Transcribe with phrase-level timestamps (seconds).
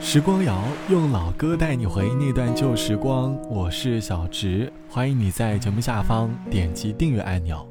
[0.00, 7.66] 时光谣用老歌带你回忆那段旧时光，我是小植，欢迎你在节目下方点击订阅按钮。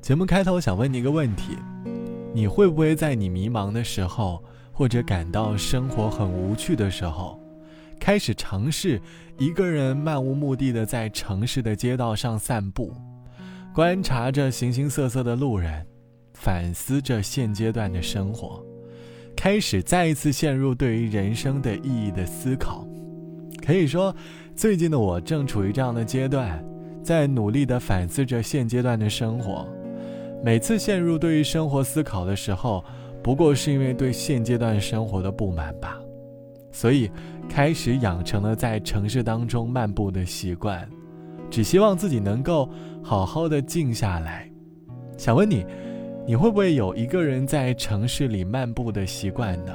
[0.00, 1.56] 节目开头想问你一个问题：
[2.34, 4.42] 你会不会在你迷茫的时候，
[4.72, 7.40] 或者感到生活很无趣的时候，
[8.00, 9.00] 开始尝试
[9.38, 12.92] 一个人漫无目的的在城市的街道上散步，
[13.72, 15.86] 观察着形形色色的路人，
[16.34, 18.64] 反思着现阶段的生活？
[19.42, 22.86] 开始再一次陷入对于人生的意义的思考，
[23.64, 24.14] 可以说，
[24.54, 26.62] 最近的我正处于这样的阶段，
[27.02, 29.66] 在努力的反思着现阶段的生活。
[30.44, 32.84] 每次陷入对于生活思考的时候，
[33.22, 35.98] 不过是因为对现阶段生活的不满吧。
[36.70, 37.10] 所以，
[37.48, 40.86] 开始养成了在城市当中漫步的习惯，
[41.48, 42.68] 只希望自己能够
[43.02, 44.46] 好好的静下来。
[45.16, 45.64] 想问你。
[46.26, 49.72] 你会不会有一个人在城市里漫步的习惯呢？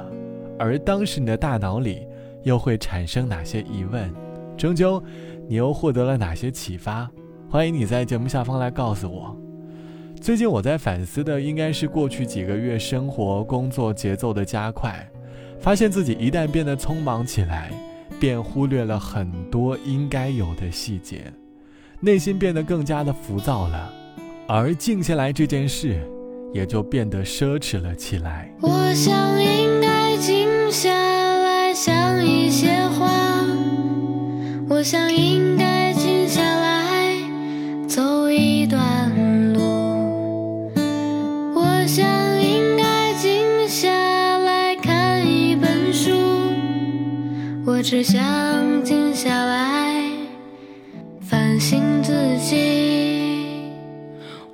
[0.58, 2.06] 而当时你的大脑里
[2.44, 4.10] 又会产生哪些疑问？
[4.56, 5.02] 终究，
[5.46, 7.10] 你又获得了哪些启发？
[7.50, 9.36] 欢迎你在节目下方来告诉我。
[10.18, 15.06] 最近我在反思的应该是过去几个月生活工作节奏的加快，
[15.60, 17.70] 发现自己一旦变得匆忙起来，
[18.18, 21.30] 便忽略了很多应该有的细节，
[22.00, 23.92] 内心变得更加的浮躁了。
[24.48, 26.00] 而静下来这件事。
[26.56, 28.50] 也就变得奢侈了起来。
[28.62, 32.68] 我想应该静下来想一些
[32.98, 33.44] 话，
[34.70, 37.14] 我想应该静下来
[37.86, 38.82] 走一段
[39.52, 39.60] 路，
[41.54, 42.06] 我想
[42.42, 43.90] 应该静下
[44.38, 46.10] 来看一本书，
[47.66, 48.24] 我只想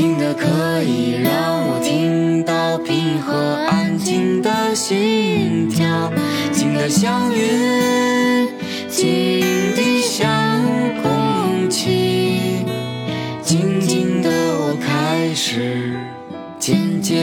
[0.00, 3.36] 静的可以让我听到平和
[3.68, 6.10] 安静的心跳，
[6.50, 8.48] 静的像云，
[8.88, 9.42] 静
[9.76, 10.26] 的像
[11.02, 12.64] 空气，
[13.42, 15.92] 静静的我开始
[16.58, 17.18] 渐渐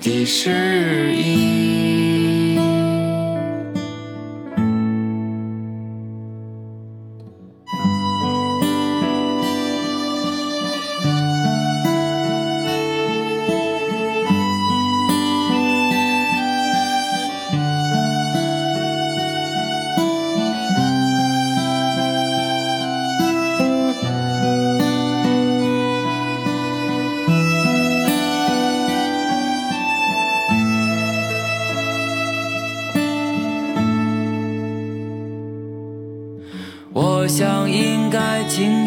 [0.00, 0.50] 的适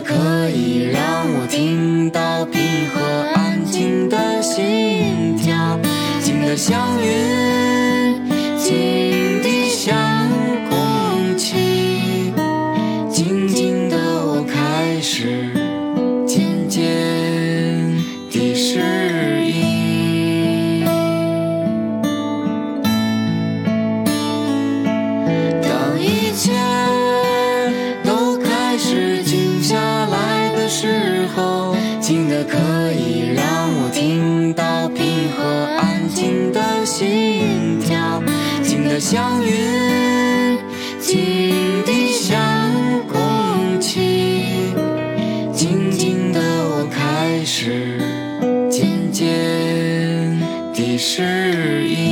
[0.00, 3.00] 可以让我听到平和
[3.34, 5.78] 安静的心跳，
[6.20, 7.85] 静的像云，
[36.98, 38.22] 心跳，
[38.62, 40.56] 静的像云，
[40.98, 42.34] 静的像
[43.06, 44.72] 空气，
[45.52, 47.98] 静静的我开始
[48.70, 50.40] 渐渐
[50.72, 52.06] 地适应。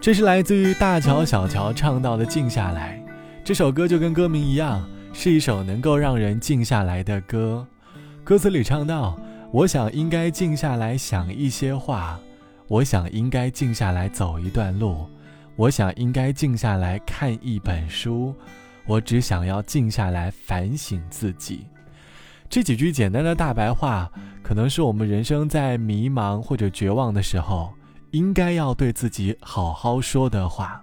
[0.00, 2.98] 这是来自于大乔小乔唱到的《静下来》。
[3.44, 4.82] 这首歌就跟歌名一样，
[5.16, 7.66] 是一首能够让人静下来的歌。
[8.24, 9.18] 歌词里唱到
[9.52, 12.18] ：“我想应该静下来想一些话，
[12.68, 15.08] 我想应该静下来走一段路，
[15.56, 18.34] 我想应该静下来看一本书，
[18.86, 21.64] 我只想要静下来反省自己。”
[22.50, 24.10] 这几句简单的大白话，
[24.42, 27.72] 可能是我们人生在迷茫或者绝望的时候。
[28.10, 30.80] 应该要对自己好好说的话，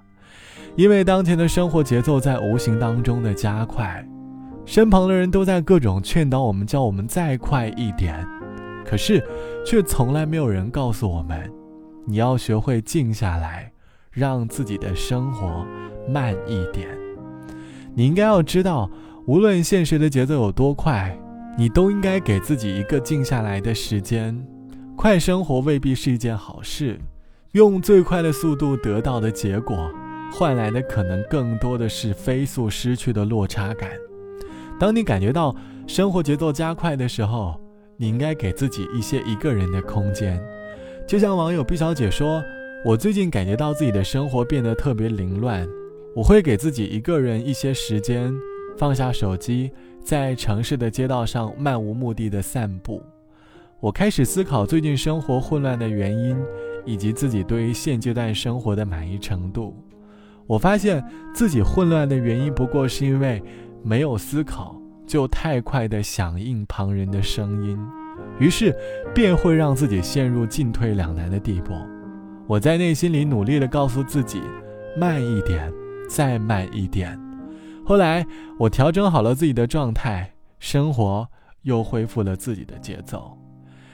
[0.76, 4.06] 因为当前的生活节奏在无形当中的加快，
[4.66, 8.26] 身旁的人都在各种劝导我们，叫我们再快一点，
[8.86, 9.22] 可是
[9.66, 11.52] 却从来没有人告诉我们，
[12.06, 13.72] 你要学会静下来，
[14.12, 15.66] 让自己的生活
[16.08, 16.88] 慢一点。
[17.94, 18.90] 你应该要知道，
[19.26, 21.18] 无论现实的节奏有多快，
[21.58, 24.42] 你都应该给自己一个静下来的时间。
[24.96, 27.00] 快生活未必是一件好事。
[27.54, 29.92] 用最快的速度得到的结果，
[30.32, 33.90] 换来的可能更多的是飞速失去的落差感。
[34.82, 35.56] 当你感觉到
[35.86, 37.54] 生活节奏加快的时候，
[37.98, 40.44] 你应该给自己一些一个人的空间。
[41.08, 42.42] 就像网友毕小姐说
[42.84, 45.68] ：“我最近感觉到自己的生活变得特别凌乱，
[46.16, 48.34] 我会给自己一个人一些时间，
[48.76, 49.70] 放下手机，
[50.04, 53.04] 在城市的街道上漫无目的的散步。
[53.80, 56.36] 我开始思考最近生活混乱的原因。”
[56.88, 59.76] 以及自己对于现阶段生活的满意程度，
[60.48, 63.40] 我发现自己混乱的原因不过是因为
[63.84, 64.76] 没有思考，
[65.08, 67.78] 就太快的响应旁人的声音，
[68.40, 68.76] 于是
[69.14, 71.74] 便会让自己陷入进退两难的地步。
[72.48, 74.42] 我在内心里努力的告诉自己，
[74.98, 75.72] 慢一点，
[76.10, 77.20] 再慢一点。
[77.86, 78.26] 后来
[78.60, 81.28] 我调整好了自己的状态，生活
[81.62, 83.38] 又恢复了自己的节奏。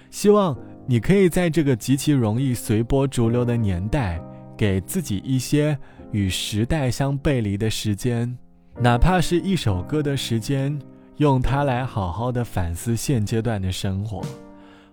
[0.10, 0.58] 希望。
[0.90, 4.24] 你可以在这个极其容易随波逐流的年代，
[4.56, 5.78] 给自己一些
[6.14, 8.38] 与时代相背离的时间，
[8.80, 10.80] 哪怕是一首歌的时间，
[11.16, 14.22] 用它来好好的反思现阶段的生活。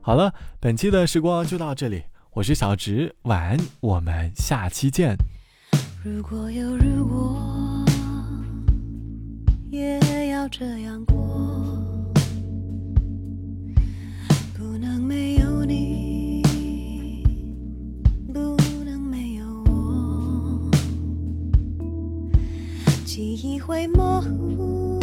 [0.00, 5.14] 好了，本期的时光就到这里，我是小直，晚安，我们下期见。
[6.02, 7.84] 如果有如果，
[9.68, 11.14] 也要这样过。
[14.56, 15.43] 不能没有
[23.66, 25.00] 会模糊，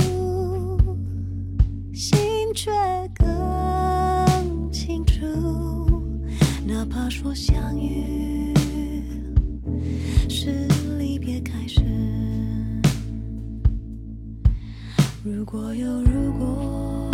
[1.94, 2.20] 心
[2.54, 2.70] 却
[3.16, 5.26] 更清楚。
[6.64, 8.54] 哪怕说相遇
[10.30, 10.68] 是
[11.00, 11.82] 离别开始，
[15.24, 17.10] 如果有如果，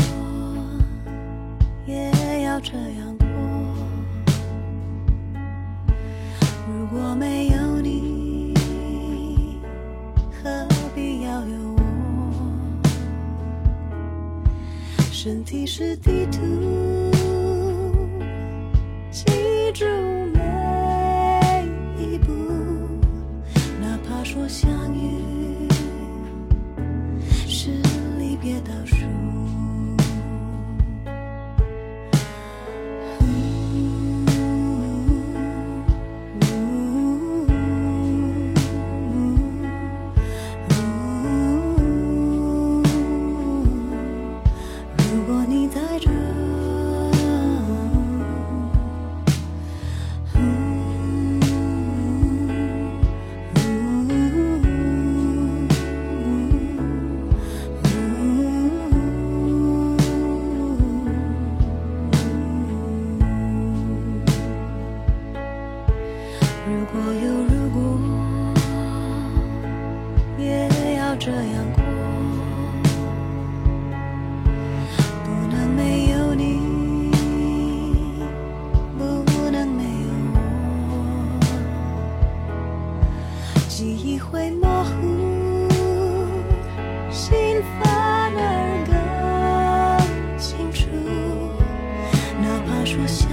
[1.87, 3.25] 也要这样过。
[6.67, 7.46] 如果没
[15.19, 16.39] 身体是地图，
[19.09, 19.25] 记
[19.73, 19.83] 住
[20.31, 21.65] 每
[21.97, 22.31] 一步，
[23.81, 24.69] 哪怕说相
[83.77, 85.67] 记忆会模糊
[87.11, 90.87] 心反而更清楚。
[92.41, 93.29] 哪怕说相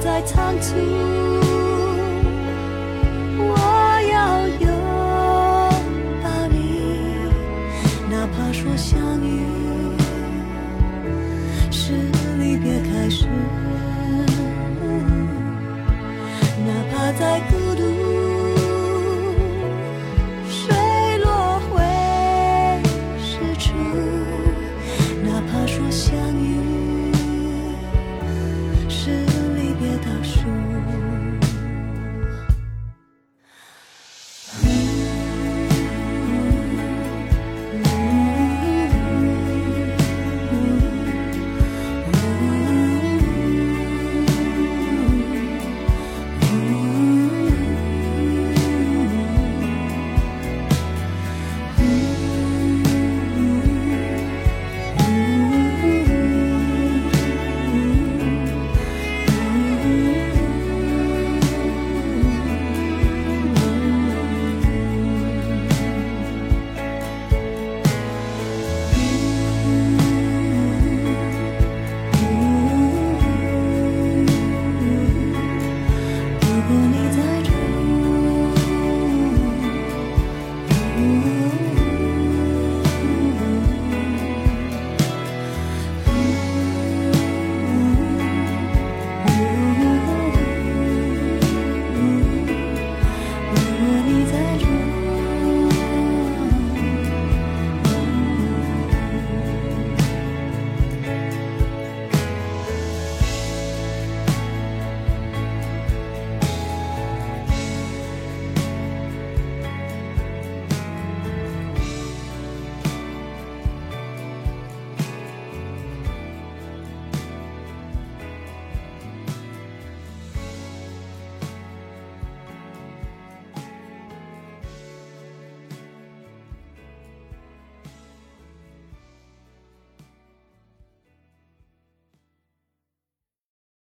[0.00, 0.74] 在仓促。
[3.38, 3.54] 我
[4.10, 4.68] 要拥
[6.22, 6.54] 抱你，
[8.10, 9.26] 哪怕说相遇
[11.70, 11.92] 是
[12.38, 13.26] 离别开始，
[16.64, 17.55] 哪怕在。